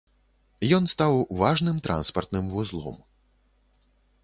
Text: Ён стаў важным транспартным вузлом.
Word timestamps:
Ён 0.77 0.83
стаў 0.93 1.13
важным 1.41 1.77
транспартным 1.89 2.45
вузлом. 2.57 2.99